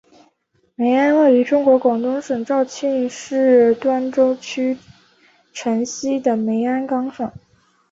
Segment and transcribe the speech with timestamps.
[0.73, 4.75] 梅庵位于中国广东省肇庆市端州区
[5.53, 7.31] 城西的梅庵岗上。